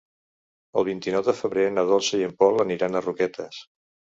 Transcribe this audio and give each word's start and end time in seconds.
El 0.81 0.87
vint-i-nou 0.87 1.25
de 1.27 1.35
febrer 1.41 1.65
na 1.75 1.85
Dolça 1.91 2.23
i 2.23 2.27
en 2.31 2.35
Pol 2.41 2.65
aniran 2.67 2.97
a 3.03 3.07
Roquetes. 3.07 3.63